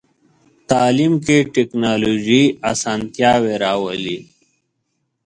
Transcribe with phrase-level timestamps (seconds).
[0.69, 4.17] تعلیم کې ټکنالوژي اسانتیاوې راولي.